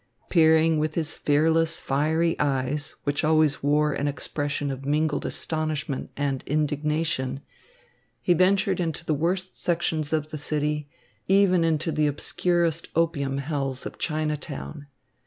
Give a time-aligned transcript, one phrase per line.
[0.29, 6.41] Peering with his fearless, fiery eyes, which always wore an expression of mingled astonishment and
[6.47, 7.39] indignation,
[8.19, 10.89] he ventured into the worst sections of the city,
[11.27, 14.87] even into the obscurest opium hells of Chinatown.